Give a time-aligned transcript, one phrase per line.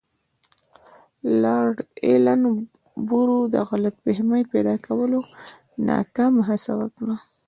[1.41, 2.41] لارډ ایلن
[3.07, 5.19] برو د غلط فهمۍ پیدا کولو
[5.87, 7.15] ناکامه هڅه وکړه.